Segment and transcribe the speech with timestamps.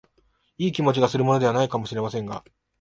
[0.57, 2.43] いい気持ちがするものでは無いかも知れませんが、